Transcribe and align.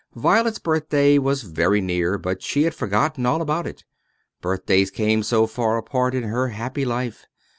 Violet's 0.15 0.57
birthday 0.57 1.19
was 1.19 1.43
very 1.43 1.79
near; 1.79 2.17
but 2.17 2.41
she 2.41 2.63
had 2.63 2.73
forgotten 2.73 3.23
all 3.27 3.39
about 3.39 3.67
it, 3.67 3.85
birthdays 4.41 4.89
came 4.89 5.21
so 5.21 5.45
far 5.45 5.77
apart 5.77 6.15
in 6.15 6.23
her 6.23 6.47
happy 6.47 6.85
life. 6.85 7.27